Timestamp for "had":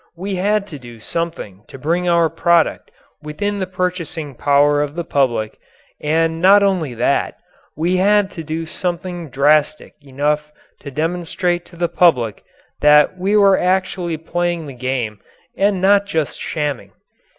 0.37-0.65, 7.97-8.31